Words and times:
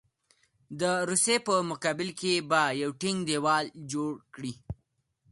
د 0.79 0.81
روسیې 1.09 1.37
په 1.47 1.55
مقابل 1.71 2.09
کې 2.19 2.33
به 2.49 2.61
یو 2.81 2.91
ټینګ 3.01 3.19
دېوال 3.29 3.65
جوړ 3.91 4.11
کړي. 4.33 4.53